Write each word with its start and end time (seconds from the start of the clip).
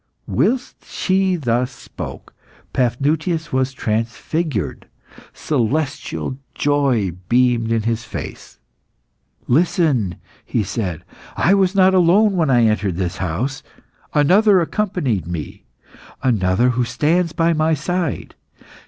Whilst 0.25 0.83
she 0.83 1.35
thus 1.35 1.69
spoke, 1.71 2.33
Paphnutius 2.73 3.53
was 3.53 3.71
transfigured; 3.71 4.87
celestial 5.31 6.39
joy 6.55 7.11
beamed 7.29 7.71
in 7.71 7.83
his 7.83 8.03
face. 8.03 8.59
"Listen!" 9.47 10.15
he 10.43 10.63
said. 10.63 11.03
"I 11.37 11.53
was 11.53 11.75
not 11.75 11.93
alone 11.93 12.35
when 12.35 12.49
I 12.49 12.65
entered 12.65 12.95
this 12.97 13.17
house. 13.17 13.61
Another 14.11 14.59
accompanied 14.59 15.27
me, 15.27 15.65
another 16.23 16.69
who 16.69 16.83
stands 16.83 17.31
by 17.31 17.53
my 17.53 17.75
side. 17.75 18.33